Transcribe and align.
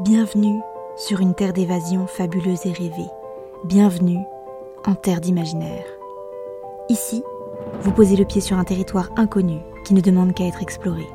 Bienvenue 0.00 0.60
sur 0.96 1.20
une 1.20 1.36
terre 1.36 1.52
d'évasion 1.52 2.08
fabuleuse 2.08 2.66
et 2.66 2.72
rêvée. 2.72 3.08
Bienvenue 3.62 4.18
en 4.84 4.96
terre 4.96 5.20
d'imaginaire. 5.20 5.84
Ici, 6.88 7.22
vous 7.80 7.92
posez 7.92 8.16
le 8.16 8.24
pied 8.24 8.40
sur 8.40 8.58
un 8.58 8.64
territoire 8.64 9.10
inconnu 9.14 9.60
qui 9.84 9.94
ne 9.94 10.00
demande 10.00 10.34
qu'à 10.34 10.46
être 10.46 10.62
exploré. 10.62 11.06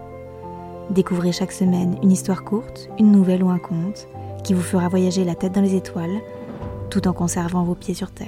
Découvrez 0.92 1.34
chaque 1.34 1.52
semaine 1.52 2.00
une 2.02 2.14
histoire 2.14 2.46
courte, 2.46 2.88
une 2.98 3.12
nouvelle 3.12 3.44
ou 3.44 3.50
un 3.50 3.60
conte 3.60 4.08
qui 4.46 4.54
vous 4.54 4.62
fera 4.62 4.88
voyager 4.88 5.26
la 5.26 5.36
tête 5.36 5.52
dans 5.52 5.62
les 5.62 5.76
étoiles 5.76 6.22
tout 6.90 7.06
en 7.06 7.12
conservant 7.12 7.66
vos 7.66 7.76
pieds 7.76 7.94
sur 7.94 8.12
terre. 8.12 8.28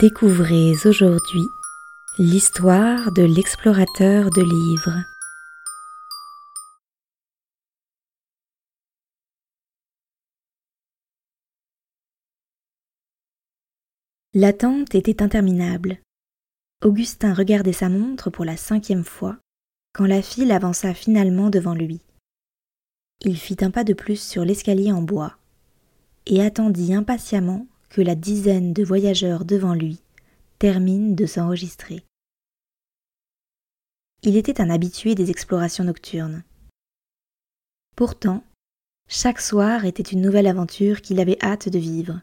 Découvrez 0.00 0.72
aujourd'hui 0.84 1.42
l'histoire 2.18 3.12
de 3.12 3.22
l'explorateur 3.22 4.30
de 4.30 4.42
livres. 4.42 5.11
L'attente 14.34 14.94
était 14.94 15.22
interminable. 15.22 15.98
Augustin 16.82 17.34
regardait 17.34 17.74
sa 17.74 17.90
montre 17.90 18.30
pour 18.30 18.46
la 18.46 18.56
cinquième 18.56 19.04
fois 19.04 19.38
quand 19.92 20.06
la 20.06 20.22
file 20.22 20.52
avança 20.52 20.94
finalement 20.94 21.50
devant 21.50 21.74
lui. 21.74 22.00
Il 23.20 23.36
fit 23.36 23.58
un 23.60 23.70
pas 23.70 23.84
de 23.84 23.92
plus 23.92 24.18
sur 24.18 24.46
l'escalier 24.46 24.90
en 24.90 25.02
bois 25.02 25.36
et 26.24 26.42
attendit 26.42 26.94
impatiemment 26.94 27.66
que 27.90 28.00
la 28.00 28.14
dizaine 28.14 28.72
de 28.72 28.82
voyageurs 28.82 29.44
devant 29.44 29.74
lui 29.74 30.00
termine 30.58 31.14
de 31.14 31.26
s'enregistrer. 31.26 32.02
Il 34.22 34.38
était 34.38 34.62
un 34.62 34.70
habitué 34.70 35.14
des 35.14 35.30
explorations 35.30 35.84
nocturnes. 35.84 36.42
Pourtant, 37.96 38.42
chaque 39.08 39.42
soir 39.42 39.84
était 39.84 40.02
une 40.02 40.22
nouvelle 40.22 40.46
aventure 40.46 41.02
qu'il 41.02 41.20
avait 41.20 41.38
hâte 41.44 41.68
de 41.68 41.78
vivre. 41.78 42.22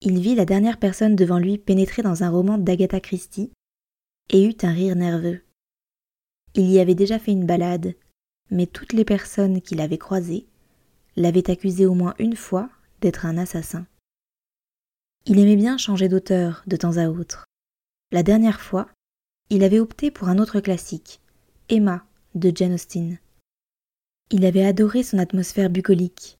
Il 0.00 0.20
vit 0.20 0.36
la 0.36 0.44
dernière 0.44 0.78
personne 0.78 1.16
devant 1.16 1.38
lui 1.38 1.58
pénétrer 1.58 2.02
dans 2.02 2.22
un 2.22 2.30
roman 2.30 2.56
d'Agatha 2.56 3.00
Christie 3.00 3.50
et 4.30 4.44
eut 4.44 4.56
un 4.62 4.72
rire 4.72 4.94
nerveux. 4.94 5.40
Il 6.54 6.70
y 6.70 6.78
avait 6.78 6.94
déjà 6.94 7.18
fait 7.18 7.32
une 7.32 7.46
balade, 7.46 7.94
mais 8.50 8.66
toutes 8.66 8.92
les 8.92 9.04
personnes 9.04 9.60
qu'il 9.60 9.80
avait 9.80 9.98
croisées 9.98 10.46
l'avaient 11.16 11.50
accusé 11.50 11.84
au 11.84 11.94
moins 11.94 12.14
une 12.18 12.36
fois 12.36 12.70
d'être 13.00 13.26
un 13.26 13.36
assassin. 13.38 13.86
Il 15.26 15.38
aimait 15.38 15.56
bien 15.56 15.76
changer 15.76 16.08
d'auteur 16.08 16.62
de 16.66 16.76
temps 16.76 16.96
à 16.96 17.08
autre. 17.08 17.44
La 18.12 18.22
dernière 18.22 18.60
fois, 18.60 18.88
il 19.50 19.64
avait 19.64 19.80
opté 19.80 20.10
pour 20.10 20.28
un 20.28 20.38
autre 20.38 20.60
classique, 20.60 21.20
Emma 21.68 22.06
de 22.34 22.52
Jane 22.54 22.74
Austen. 22.74 23.18
Il 24.30 24.44
avait 24.44 24.64
adoré 24.64 25.02
son 25.02 25.18
atmosphère 25.18 25.70
bucolique. 25.70 26.38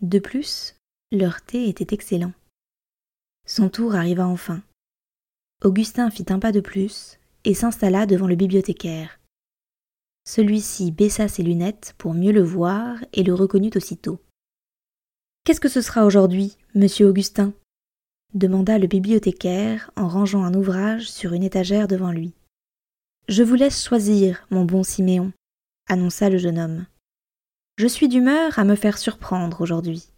De 0.00 0.18
plus, 0.18 0.74
leur 1.12 1.42
thé 1.42 1.68
était 1.68 1.94
excellent. 1.94 2.32
Son 3.46 3.68
tour 3.68 3.94
arriva 3.94 4.26
enfin. 4.26 4.62
Augustin 5.62 6.10
fit 6.10 6.26
un 6.28 6.40
pas 6.40 6.52
de 6.52 6.60
plus 6.60 7.18
et 7.44 7.54
s'installa 7.54 8.04
devant 8.04 8.26
le 8.26 8.34
bibliothécaire. 8.34 9.20
Celui-ci 10.28 10.90
baissa 10.90 11.28
ses 11.28 11.44
lunettes 11.44 11.94
pour 11.96 12.12
mieux 12.12 12.32
le 12.32 12.42
voir 12.42 12.98
et 13.12 13.22
le 13.22 13.32
reconnut 13.32 13.70
aussitôt. 13.76 14.20
Qu'est-ce 15.44 15.60
que 15.60 15.68
ce 15.68 15.80
sera 15.80 16.04
aujourd'hui, 16.04 16.56
monsieur 16.74 17.06
Augustin? 17.06 17.54
demanda 18.34 18.78
le 18.78 18.88
bibliothécaire 18.88 19.92
en 19.94 20.08
rangeant 20.08 20.42
un 20.42 20.52
ouvrage 20.52 21.08
sur 21.08 21.32
une 21.32 21.44
étagère 21.44 21.86
devant 21.86 22.10
lui. 22.10 22.34
Je 23.28 23.44
vous 23.44 23.54
laisse 23.54 23.84
choisir, 23.84 24.44
mon 24.50 24.64
bon 24.64 24.82
Siméon, 24.82 25.32
annonça 25.88 26.28
le 26.28 26.38
jeune 26.38 26.58
homme. 26.58 26.86
Je 27.78 27.86
suis 27.86 28.08
d'humeur 28.08 28.58
à 28.58 28.64
me 28.64 28.74
faire 28.74 28.98
surprendre 28.98 29.60
aujourd'hui. 29.60 30.10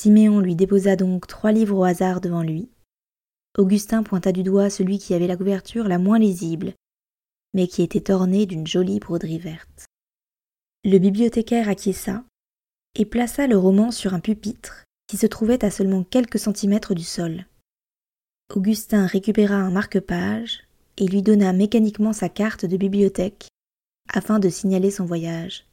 Siméon 0.00 0.38
lui 0.38 0.54
déposa 0.54 0.94
donc 0.94 1.26
trois 1.26 1.50
livres 1.50 1.76
au 1.76 1.82
hasard 1.82 2.20
devant 2.20 2.44
lui. 2.44 2.68
Augustin 3.56 4.04
pointa 4.04 4.30
du 4.30 4.44
doigt 4.44 4.70
celui 4.70 5.00
qui 5.00 5.12
avait 5.12 5.26
la 5.26 5.36
couverture 5.36 5.88
la 5.88 5.98
moins 5.98 6.20
lisible, 6.20 6.74
mais 7.52 7.66
qui 7.66 7.82
était 7.82 8.12
orné 8.12 8.46
d'une 8.46 8.64
jolie 8.64 9.00
broderie 9.00 9.40
verte. 9.40 9.86
Le 10.84 10.98
bibliothécaire 10.98 11.68
acquiesça 11.68 12.22
et 12.94 13.06
plaça 13.06 13.48
le 13.48 13.58
roman 13.58 13.90
sur 13.90 14.14
un 14.14 14.20
pupitre 14.20 14.84
qui 15.08 15.16
se 15.16 15.26
trouvait 15.26 15.64
à 15.64 15.70
seulement 15.72 16.04
quelques 16.04 16.38
centimètres 16.38 16.94
du 16.94 17.02
sol. 17.02 17.46
Augustin 18.54 19.04
récupéra 19.04 19.56
un 19.56 19.72
marque-page 19.72 20.60
et 20.96 21.08
lui 21.08 21.22
donna 21.22 21.52
mécaniquement 21.52 22.12
sa 22.12 22.28
carte 22.28 22.64
de 22.64 22.76
bibliothèque 22.76 23.48
afin 24.14 24.38
de 24.38 24.48
signaler 24.48 24.92
son 24.92 25.06
voyage. 25.06 25.66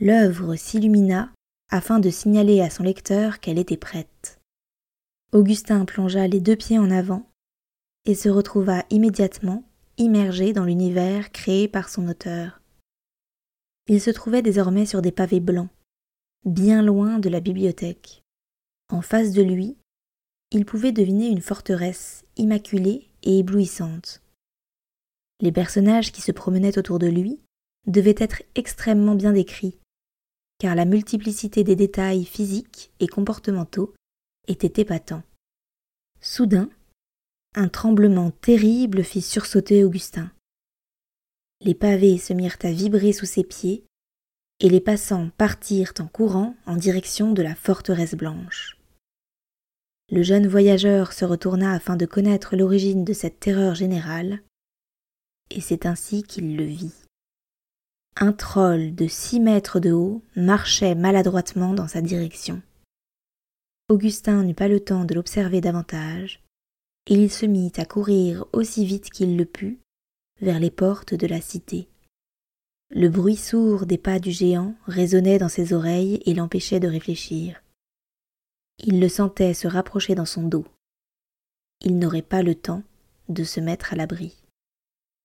L'œuvre 0.00 0.56
s'illumina 0.56 1.30
afin 1.70 1.98
de 1.98 2.10
signaler 2.10 2.60
à 2.60 2.70
son 2.70 2.82
lecteur 2.82 3.40
qu'elle 3.40 3.58
était 3.58 3.76
prête. 3.76 4.40
Augustin 5.32 5.84
plongea 5.84 6.26
les 6.26 6.40
deux 6.40 6.56
pieds 6.56 6.78
en 6.78 6.90
avant 6.90 7.28
et 8.04 8.14
se 8.14 8.28
retrouva 8.28 8.84
immédiatement 8.90 9.64
immergé 9.98 10.52
dans 10.52 10.64
l'univers 10.64 11.32
créé 11.32 11.68
par 11.68 11.88
son 11.88 12.08
auteur. 12.08 12.60
Il 13.88 14.00
se 14.00 14.10
trouvait 14.10 14.42
désormais 14.42 14.86
sur 14.86 15.02
des 15.02 15.12
pavés 15.12 15.40
blancs, 15.40 15.70
bien 16.44 16.82
loin 16.82 17.18
de 17.18 17.28
la 17.28 17.40
bibliothèque. 17.40 18.22
En 18.90 19.00
face 19.00 19.32
de 19.32 19.42
lui, 19.42 19.76
il 20.52 20.64
pouvait 20.64 20.92
deviner 20.92 21.28
une 21.28 21.40
forteresse 21.40 22.24
immaculée 22.36 23.08
et 23.22 23.38
éblouissante. 23.38 24.22
Les 25.40 25.52
personnages 25.52 26.12
qui 26.12 26.22
se 26.22 26.32
promenaient 26.32 26.78
autour 26.78 26.98
de 26.98 27.08
lui 27.08 27.40
devaient 27.86 28.14
être 28.18 28.42
extrêmement 28.54 29.14
bien 29.14 29.32
décrits, 29.32 29.78
car 30.58 30.74
la 30.74 30.84
multiplicité 30.84 31.64
des 31.64 31.76
détails 31.76 32.24
physiques 32.24 32.90
et 33.00 33.06
comportementaux 33.06 33.94
était 34.48 34.80
épatant. 34.80 35.22
Soudain, 36.20 36.70
un 37.54 37.68
tremblement 37.68 38.30
terrible 38.30 39.02
fit 39.02 39.22
sursauter 39.22 39.84
Augustin. 39.84 40.30
Les 41.62 41.74
pavés 41.74 42.18
se 42.18 42.32
mirent 42.32 42.58
à 42.62 42.70
vibrer 42.70 43.12
sous 43.12 43.26
ses 43.26 43.44
pieds, 43.44 43.84
et 44.60 44.68
les 44.68 44.80
passants 44.80 45.30
partirent 45.36 45.92
en 46.00 46.06
courant 46.06 46.54
en 46.66 46.76
direction 46.76 47.32
de 47.32 47.42
la 47.42 47.54
forteresse 47.54 48.14
blanche. 48.14 48.78
Le 50.10 50.22
jeune 50.22 50.46
voyageur 50.46 51.12
se 51.12 51.24
retourna 51.24 51.72
afin 51.72 51.96
de 51.96 52.06
connaître 52.06 52.56
l'origine 52.56 53.04
de 53.04 53.12
cette 53.12 53.40
terreur 53.40 53.74
générale, 53.74 54.42
et 55.50 55.60
c'est 55.60 55.86
ainsi 55.86 56.22
qu'il 56.22 56.56
le 56.56 56.64
vit. 56.64 57.05
Un 58.18 58.32
troll 58.32 58.94
de 58.94 59.06
six 59.08 59.40
mètres 59.40 59.78
de 59.78 59.92
haut 59.92 60.22
marchait 60.36 60.94
maladroitement 60.94 61.74
dans 61.74 61.86
sa 61.86 62.00
direction. 62.00 62.62
Augustin 63.90 64.42
n'eut 64.42 64.54
pas 64.54 64.68
le 64.68 64.80
temps 64.80 65.04
de 65.04 65.14
l'observer 65.14 65.60
davantage, 65.60 66.42
et 67.06 67.14
il 67.14 67.30
se 67.30 67.44
mit 67.44 67.72
à 67.76 67.84
courir 67.84 68.46
aussi 68.54 68.86
vite 68.86 69.10
qu'il 69.10 69.36
le 69.36 69.44
put 69.44 69.78
vers 70.40 70.58
les 70.58 70.70
portes 70.70 71.12
de 71.12 71.26
la 71.26 71.42
cité. 71.42 71.88
Le 72.88 73.10
bruit 73.10 73.36
sourd 73.36 73.84
des 73.84 73.98
pas 73.98 74.18
du 74.18 74.30
géant 74.30 74.74
résonnait 74.86 75.38
dans 75.38 75.50
ses 75.50 75.74
oreilles 75.74 76.22
et 76.24 76.32
l'empêchait 76.32 76.80
de 76.80 76.88
réfléchir. 76.88 77.62
Il 78.78 78.98
le 78.98 79.10
sentait 79.10 79.52
se 79.52 79.68
rapprocher 79.68 80.14
dans 80.14 80.24
son 80.24 80.42
dos. 80.48 80.64
Il 81.84 81.98
n'aurait 81.98 82.22
pas 82.22 82.42
le 82.42 82.54
temps 82.54 82.82
de 83.28 83.44
se 83.44 83.60
mettre 83.60 83.92
à 83.92 83.96
l'abri. 83.96 84.42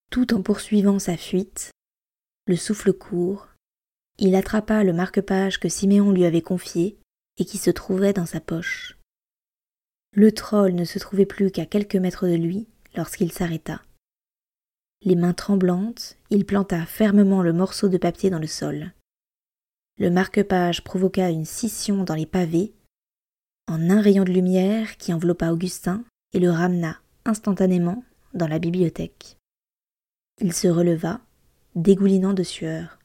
Tout 0.09 0.33
en 0.33 0.41
poursuivant 0.41 0.99
sa 0.99 1.15
fuite, 1.15 1.71
le 2.47 2.55
souffle 2.55 2.93
court, 2.93 3.47
il 4.17 4.35
attrapa 4.35 4.83
le 4.83 4.93
marque-page 4.93 5.59
que 5.59 5.69
Siméon 5.69 6.11
lui 6.11 6.25
avait 6.25 6.41
confié 6.41 6.97
et 7.37 7.45
qui 7.45 7.57
se 7.57 7.71
trouvait 7.71 8.13
dans 8.13 8.25
sa 8.25 8.39
poche. 8.39 8.97
Le 10.13 10.31
troll 10.31 10.73
ne 10.73 10.83
se 10.83 10.99
trouvait 10.99 11.25
plus 11.25 11.51
qu'à 11.51 11.65
quelques 11.65 11.95
mètres 11.95 12.27
de 12.27 12.35
lui 12.35 12.67
lorsqu'il 12.95 13.31
s'arrêta. 13.31 13.81
Les 15.03 15.15
mains 15.15 15.33
tremblantes, 15.33 16.17
il 16.29 16.45
planta 16.45 16.85
fermement 16.85 17.41
le 17.41 17.53
morceau 17.53 17.89
de 17.89 17.97
papier 17.97 18.29
dans 18.29 18.39
le 18.39 18.47
sol. 18.47 18.91
Le 19.97 20.11
marque-page 20.11 20.83
provoqua 20.83 21.29
une 21.29 21.45
scission 21.45 22.03
dans 22.03 22.15
les 22.15 22.25
pavés, 22.25 22.73
en 23.67 23.89
un 23.89 24.01
rayon 24.01 24.23
de 24.23 24.31
lumière 24.31 24.97
qui 24.97 25.13
enveloppa 25.13 25.51
Augustin 25.51 26.03
et 26.33 26.39
le 26.39 26.51
ramena 26.51 26.99
instantanément 27.25 28.03
dans 28.33 28.47
la 28.47 28.59
bibliothèque. 28.59 29.37
Il 30.39 30.53
se 30.53 30.67
releva, 30.67 31.21
dégoulinant 31.75 32.33
de 32.33 32.43
sueur. 32.43 32.99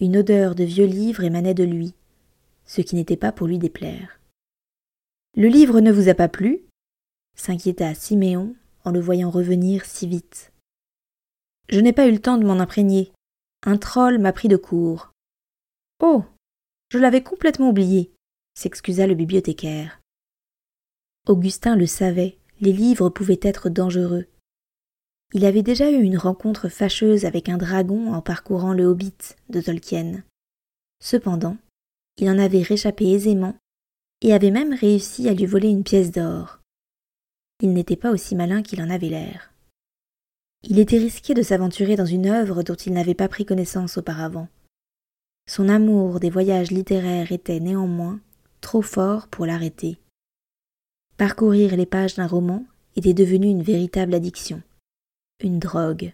Une 0.00 0.16
odeur 0.16 0.54
de 0.54 0.64
vieux 0.64 0.86
livres 0.86 1.24
émanait 1.24 1.54
de 1.54 1.64
lui, 1.64 1.94
ce 2.66 2.80
qui 2.80 2.94
n'était 2.94 3.16
pas 3.16 3.32
pour 3.32 3.46
lui 3.46 3.58
déplaire. 3.58 4.20
Le 5.36 5.48
livre 5.48 5.80
ne 5.80 5.92
vous 5.92 6.08
a 6.08 6.14
pas 6.14 6.28
plu? 6.28 6.64
s'inquiéta 7.36 7.94
Siméon 7.94 8.54
en 8.84 8.90
le 8.90 9.00
voyant 9.00 9.30
revenir 9.30 9.84
si 9.84 10.06
vite. 10.06 10.52
Je 11.68 11.80
n'ai 11.80 11.92
pas 11.92 12.06
eu 12.06 12.12
le 12.12 12.20
temps 12.20 12.38
de 12.38 12.44
m'en 12.44 12.60
imprégner. 12.60 13.12
Un 13.64 13.78
troll 13.78 14.18
m'a 14.18 14.32
pris 14.32 14.48
de 14.48 14.56
court. 14.56 15.12
Oh. 16.00 16.24
Je 16.90 16.98
l'avais 16.98 17.22
complètement 17.22 17.70
oublié, 17.70 18.12
s'excusa 18.54 19.06
le 19.06 19.14
bibliothécaire. 19.14 20.00
Augustin 21.26 21.74
le 21.74 21.86
savait, 21.86 22.38
les 22.60 22.72
livres 22.72 23.08
pouvaient 23.08 23.40
être 23.42 23.70
dangereux. 23.70 24.26
Il 25.32 25.44
avait 25.44 25.62
déjà 25.62 25.90
eu 25.90 26.02
une 26.02 26.18
rencontre 26.18 26.68
fâcheuse 26.68 27.24
avec 27.24 27.48
un 27.48 27.56
dragon 27.56 28.12
en 28.12 28.20
parcourant 28.20 28.72
le 28.72 28.84
Hobbit 28.84 29.16
de 29.48 29.60
Tolkien. 29.60 30.22
Cependant, 31.00 31.56
il 32.18 32.28
en 32.28 32.38
avait 32.38 32.62
réchappé 32.62 33.10
aisément 33.10 33.56
et 34.20 34.32
avait 34.32 34.50
même 34.50 34.72
réussi 34.72 35.28
à 35.28 35.34
lui 35.34 35.46
voler 35.46 35.68
une 35.68 35.82
pièce 35.82 36.12
d'or. 36.12 36.60
Il 37.60 37.72
n'était 37.72 37.96
pas 37.96 38.10
aussi 38.10 38.36
malin 38.36 38.62
qu'il 38.62 38.80
en 38.82 38.90
avait 38.90 39.08
l'air. 39.08 39.52
Il 40.62 40.78
était 40.78 40.98
risqué 40.98 41.34
de 41.34 41.42
s'aventurer 41.42 41.96
dans 41.96 42.06
une 42.06 42.26
œuvre 42.26 42.62
dont 42.62 42.74
il 42.74 42.92
n'avait 42.92 43.14
pas 43.14 43.28
pris 43.28 43.44
connaissance 43.44 43.98
auparavant. 43.98 44.48
Son 45.46 45.68
amour 45.68 46.20
des 46.20 46.30
voyages 46.30 46.70
littéraires 46.70 47.32
était 47.32 47.60
néanmoins 47.60 48.20
trop 48.62 48.80
fort 48.80 49.28
pour 49.28 49.44
l'arrêter. 49.44 49.98
Parcourir 51.18 51.76
les 51.76 51.84
pages 51.84 52.14
d'un 52.14 52.26
roman 52.26 52.64
était 52.96 53.12
devenu 53.12 53.48
une 53.48 53.62
véritable 53.62 54.14
addiction, 54.14 54.62
une 55.40 55.58
drogue. 55.58 56.12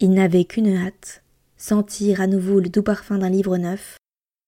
Il 0.00 0.10
n'avait 0.12 0.44
qu'une 0.44 0.76
hâte, 0.76 1.22
sentir 1.56 2.20
à 2.20 2.26
nouveau 2.26 2.60
le 2.60 2.68
doux 2.68 2.82
parfum 2.82 3.18
d'un 3.18 3.30
livre 3.30 3.56
neuf 3.56 3.96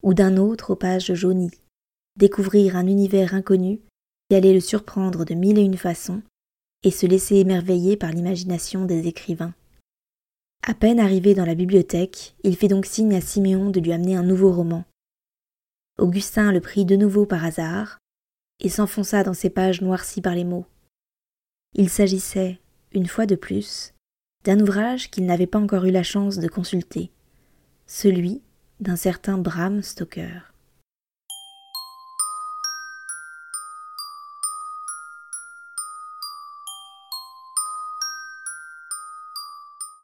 ou 0.03 0.15
d'un 0.15 0.37
autre 0.37 0.71
aux 0.71 0.77
pages 0.77 1.15
jaunies, 1.15 1.53
découvrir 2.17 2.77
un 2.77 2.87
univers 2.87 3.35
inconnu 3.35 3.81
qui 4.29 4.37
allait 4.37 4.55
le 4.55 4.61
surprendre 4.61 5.25
de 5.25 5.35
mille 5.35 5.59
et 5.59 5.63
une 5.63 5.77
façons 5.77 6.23
et 6.83 6.91
se 6.91 7.07
laisser 7.07 7.37
émerveiller 7.37 7.97
par 7.97 8.11
l'imagination 8.11 8.85
des 8.85 9.07
écrivains. 9.07 9.55
À 10.67 10.75
peine 10.75 10.99
arrivé 10.99 11.35
dans 11.35 11.45
la 11.45 11.55
bibliothèque, 11.55 12.35
il 12.43 12.57
fit 12.57 12.69
donc 12.69 12.87
signe 12.87 13.15
à 13.15 13.21
Siméon 13.21 13.71
de 13.71 13.81
lui 13.81 13.93
amener 13.93 14.17
un 14.17 14.25
nouveau 14.25 14.53
roman. 14.53 14.85
Augustin 15.99 16.53
le 16.53 16.61
prit 16.61 16.85
de 16.85 16.97
nouveau 16.97 17.25
par 17.25 17.45
hasard 17.45 17.99
et 18.61 18.69
s'enfonça 18.69 19.23
dans 19.23 19.35
ses 19.35 19.51
pages 19.51 19.81
noircies 19.81 20.21
par 20.21 20.35
les 20.35 20.45
mots. 20.45 20.67
Il 21.75 21.89
s'agissait, 21.89 22.59
une 22.97 23.07
fois 23.07 23.27
de 23.27 23.37
plus, 23.37 23.93
d'un 24.45 24.59
ouvrage 24.59 25.11
qu'il 25.11 25.27
n'avait 25.27 25.47
pas 25.47 25.59
encore 25.59 25.85
eu 25.85 25.91
la 25.91 26.03
chance 26.03 26.39
de 26.39 26.49
consulter, 26.49 27.11
celui 27.87 28.41
d'un 28.81 28.97
certain 28.97 29.37
Bram 29.37 29.83
Stoker. 29.83 30.55